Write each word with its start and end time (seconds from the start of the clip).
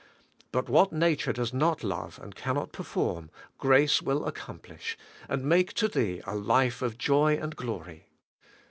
But 0.51 0.67
what 0.67 0.91
nature 0.91 1.31
does 1.31 1.53
not 1.53 1.83
love 1.83 2.19
and 2.23 2.33
cannot 2.33 2.71
perform, 2.71 3.29
grace 3.59 4.01
will 4.01 4.25
accomplish, 4.25 4.97
and 5.29 5.45
make 5.45 5.73
to 5.73 5.87
thee 5.87 6.23
a 6.25 6.33
life 6.35 6.81
of 6.81 6.97
joy 6.97 7.37
and 7.37 7.55
glory. 7.55 8.07